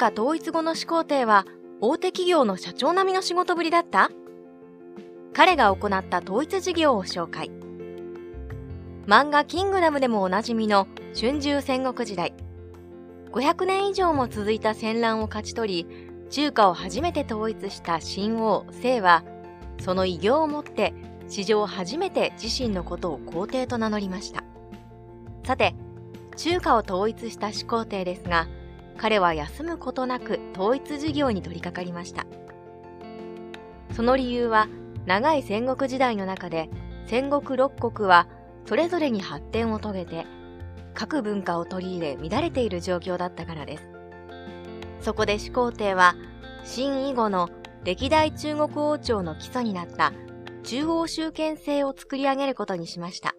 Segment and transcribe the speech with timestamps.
[0.00, 1.44] 華統一後の始皇帝は
[1.82, 4.08] 大手企業の社長並みの仕事ぶりだった？
[5.34, 7.50] 彼が行った統一事業を紹介。
[9.06, 12.32] 漫画キングダムでもおなじみの春秋戦国時代。
[13.32, 19.22] 500年以上も続いた戦乱を勝ち取り、中華を初めて統一した新王、清は、
[19.82, 20.94] その偉業をもって
[21.28, 24.44] 史上初めて自身のことを皇帝と名乗りました。
[25.44, 25.74] さて、
[26.36, 28.46] 中華を統一した始皇帝ですが、
[29.00, 32.26] 彼は休むことなく統一事業に取り掛かりました。
[33.96, 34.68] その理由は、
[35.06, 36.68] 長い戦国時代の中で
[37.06, 38.28] 戦国六国は
[38.66, 40.26] それぞれに発展を遂げて
[40.92, 43.88] 各文化を取り入れ乱れている状況だったからです。
[45.00, 46.14] そこで始皇帝は
[46.62, 47.48] 新以後の
[47.84, 50.12] 歴代中国王朝の基礎になった
[50.62, 53.34] 中央集権制を作り上げることにしました。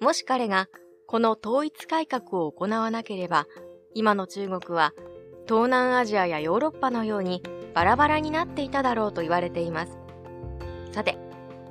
[0.00, 0.68] もし彼が
[1.08, 3.46] この統一改革を行わなければ、
[3.92, 4.94] 今の中国は
[5.48, 7.42] 東南アジアやヨーロッパのように
[7.74, 9.98] バラバラになっていただろうと言われています。
[10.92, 11.18] さて、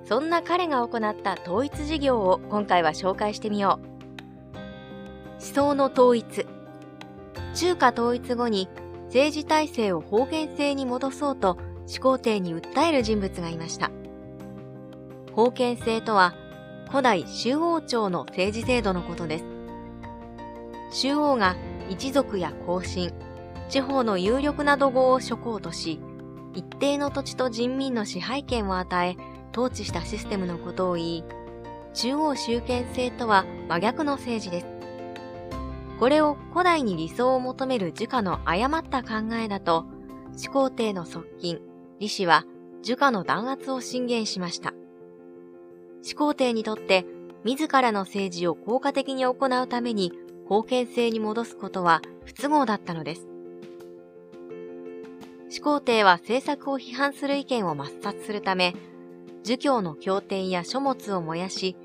[0.03, 3.87] そんな彼が行った統一事業を今回は紹介してみよう。
[5.35, 6.45] 思想の統一。
[7.53, 8.67] 中華統一後に
[9.05, 13.91] 政治体制を方言制に戻そうと始皇帝に訴える人物がいました。
[15.33, 16.35] 封建制とは
[16.89, 19.45] 古代周王朝の政治制度のことです。
[20.91, 21.55] 周王が
[21.89, 23.11] 一族や皇親、
[23.67, 25.99] 地方の有力な土豪を諸侯とし、
[26.53, 29.17] 一定の土地と人民の支配権を与え、
[29.51, 31.23] 統治したシステムのことを言い、
[31.93, 34.67] 中央集権制とは真逆の政治です。
[35.99, 39.85] これを古代に理想を求める儒家の誤った考えだと、
[40.35, 41.59] 始皇帝の側近、
[41.95, 42.45] 李氏は
[42.81, 44.73] 儒家の弾圧を進言しました。
[46.01, 47.05] 始皇帝にとって
[47.43, 50.13] 自らの政治を効果的に行うために
[50.49, 53.27] 封建制に戻すことは不都合だったのです。
[55.47, 58.73] 始皇帝は政策を批判する意見を抹殺するため、
[59.43, 61.75] 儒教の経典や書物を燃やし、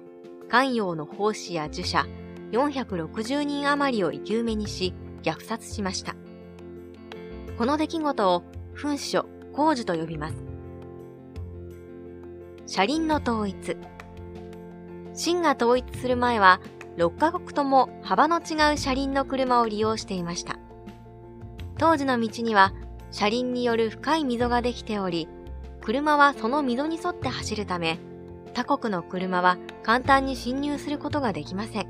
[0.48, 2.06] 官用の奉仕や儒者
[2.53, 6.16] 460人余りを生き埋めにし、虐殺しました。
[7.58, 10.36] この出来事を噴書、工事と呼びます。
[12.66, 13.76] 車輪の統一。
[15.12, 16.60] 秦が統一する前は、
[16.97, 20.59] 6カ国とも幅の違う車輪の車を利用していました。
[21.78, 22.72] 当時の道には
[23.10, 25.28] 車輪による深い溝ができており、
[25.81, 27.99] 車はその溝に沿って走るため、
[28.54, 31.87] 他国の車は簡単に進入することができません。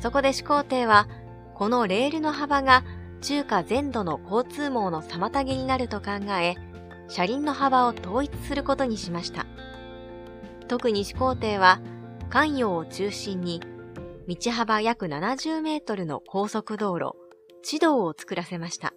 [0.00, 1.08] そこで始皇帝は、
[1.54, 2.84] このレールの幅が
[3.22, 6.56] 中華全土の交通網の妨げになると考え、
[7.08, 9.46] 車輪の幅を統一することにしました。
[10.68, 11.80] 特に始皇帝は、
[12.28, 13.60] 関陽を中心に、
[14.26, 17.12] 道幅約70メートルの高速道路、
[17.62, 18.94] 地道を作らせました。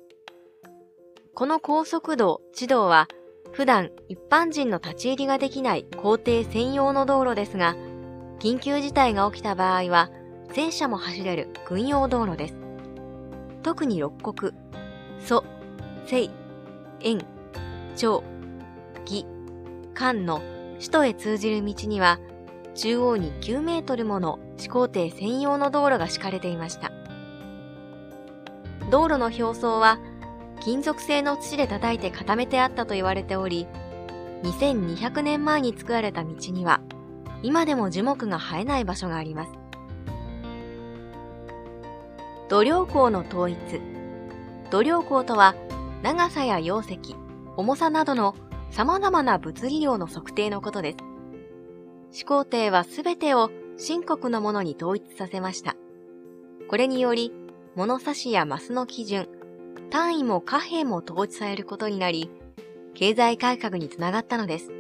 [1.34, 3.10] この高速道、地道は、
[3.52, 7.76] 普段一般人の立ち入りができない工程専用の道路ですが、
[8.40, 10.10] 緊急事態が起きた場合は、
[10.54, 12.56] 戦車も走れる軍用道路です。
[13.64, 14.54] 特に六国、
[15.20, 15.44] 蘇、
[16.08, 16.32] 清、
[17.02, 17.26] 燕、
[17.98, 18.24] 趙、
[19.02, 19.26] 義、
[19.94, 20.42] 漢の
[20.76, 22.18] 首都へ通じる道には、
[22.78, 26.92] 中央に9メートルもの始皇帝専用の道路が敷かれていました。
[28.92, 30.00] 道路の表層は
[30.62, 33.66] 金属製の土で叩いて固めてあったと言われており、
[34.44, 36.82] 2200年前に作られた道には、
[37.42, 39.52] 今でも樹木が生えない場所があります。
[42.48, 43.58] 土量港の統一。
[44.70, 45.56] 土量港とは、
[46.04, 47.16] 長さや容積、
[47.56, 48.36] 重さなどの
[48.70, 51.07] 様々な物理量の測定のことです。
[52.12, 55.76] 始皇帝はすべてを秦国のものに統一させました。
[56.68, 57.32] これにより、
[57.76, 59.28] 物差しやマスの基準、
[59.90, 62.30] 単位も貨幣も統一されることになり、
[62.94, 64.72] 経済改革につながったのです。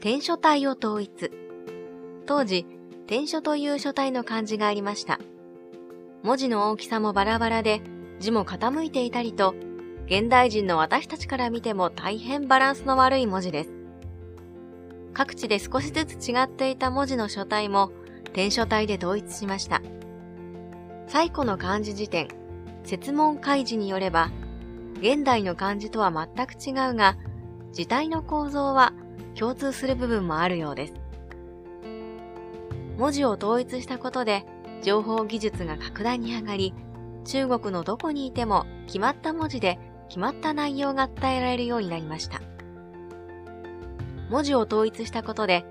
[0.00, 1.30] 篆書体を統一。
[2.26, 2.66] 当時、
[3.06, 5.20] 篆書という書体の漢字がありました。
[6.22, 7.82] 文字の大きさもバラバラで、
[8.18, 9.54] 字も傾いていたりと、
[10.06, 13.81] 現代人の私たちから見ても大変バランスの悪い文字です。
[15.14, 17.90] 各地で少しずつ違っていた文字の書体も、
[18.32, 19.82] 篆書体で統一しました。
[21.06, 22.28] 最古の漢字辞典、
[22.84, 24.30] 説問開示によれば、
[25.00, 27.16] 現代の漢字とは全く違うが、
[27.72, 28.92] 字体の構造は
[29.34, 30.94] 共通する部分もあるようです。
[32.96, 34.44] 文字を統一したことで、
[34.82, 36.74] 情報技術が格段に上がり、
[37.24, 39.78] 中国のどこにいても決まった文字で
[40.08, 42.40] 決まった内容が伝えられるようになりました。
[44.32, 45.66] 文字を統一したことで、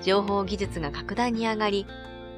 [0.00, 1.84] 情報技術が格段に上がり、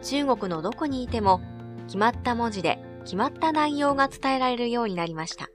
[0.03, 1.43] 中国のどこにいても
[1.87, 5.51] 決まった文字で決まった内容が伝えられるようになりました。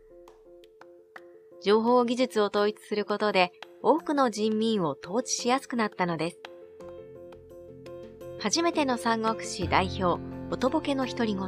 [1.64, 3.52] 情報技術を統一することで
[3.82, 6.40] 多くの人民を統治しやすくなったのです。
[8.40, 10.22] 初めての三国志代表、
[10.52, 11.42] 音ボケの独り言。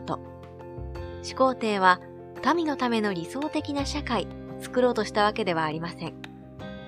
[1.21, 2.01] 始皇帝は
[2.55, 4.27] 民のための理想的な社会を
[4.61, 6.15] 作ろうとしたわけではありません。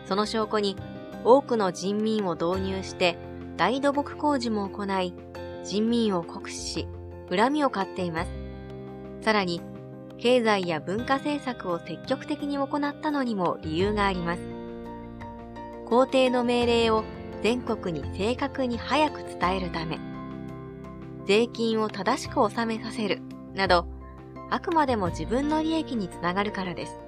[0.07, 0.75] その証拠に
[1.25, 3.17] 多くの人民を導入して
[3.57, 5.13] 大土木工事も行い、
[5.63, 6.87] 人民を酷使し、
[7.29, 8.31] 恨みを買っています。
[9.21, 9.61] さらに、
[10.17, 14.41] 経済や文化政策を積極的に行ったのにも理由があります。
[15.87, 17.03] 皇帝の命令を
[17.41, 19.99] 全国に正確に早く伝えるため、
[21.25, 23.21] 税金を正しく納めさせる、
[23.55, 23.87] など、
[24.51, 26.99] あくまでも自分の利益につながるからです。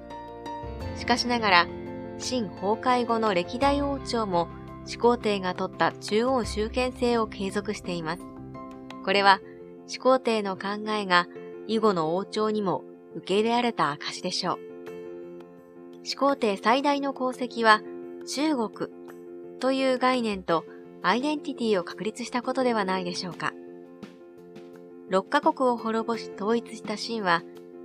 [0.96, 1.66] しかしながら、
[2.18, 4.48] 秦崩壊後の歴代王朝も
[4.84, 8.22] 始皇帝が取った中央集権制を継続しています。
[9.04, 9.40] これは
[9.86, 11.28] 始皇帝の考えが
[11.68, 12.84] 以後の王朝にも
[13.14, 14.58] 受け入れられた証でしょう。
[16.02, 17.82] 始皇帝最大の功績は
[18.26, 18.90] 中国
[19.60, 20.64] という概念と
[21.02, 23.52] アイデンティティを確立したことではないでしょうか。
[25.10, 27.42] 6カ国を滅ぼし統一した秦は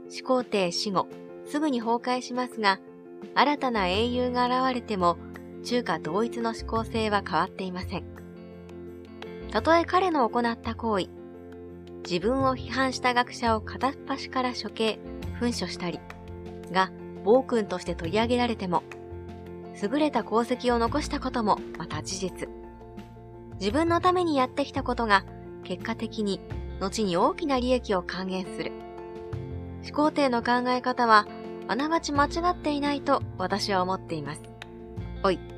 [0.09, 1.07] 始皇帝死後
[1.45, 2.79] すぐに崩壊しますが、
[3.35, 5.17] 新たな英雄が現れても
[5.63, 8.03] 中華統一の思考性は変わっていません。
[9.51, 11.09] たとえ彼の行った行為、
[12.09, 14.99] 自分を批判した学者を片っ端から処刑、
[15.39, 15.99] 噴書したり、
[16.71, 16.91] が
[17.23, 18.83] 暴君として取り上げられても、
[19.81, 22.49] 優れた功績を残したこともまた事実。
[23.59, 25.23] 自分のためにやってきたことが
[25.63, 26.41] 結果的に
[26.79, 28.71] 後に大きな利益を還元する。
[29.83, 31.27] 始皇帝の考え方は
[31.67, 34.41] あながち間違っていないと私は思っています。
[35.23, 35.52] おい。